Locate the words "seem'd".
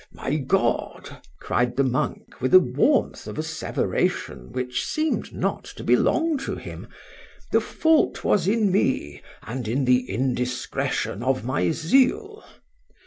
4.83-5.31